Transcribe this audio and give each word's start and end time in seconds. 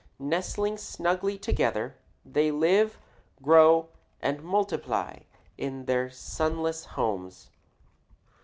Nestling 0.17 0.77
snugly 0.79 1.37
together, 1.37 1.93
they 2.25 2.49
live, 2.49 2.97
grow, 3.43 3.89
and 4.19 4.41
multiply 4.41 5.19
in 5.59 5.85
their 5.85 6.09
sunless 6.09 6.85
homes. 6.97 7.51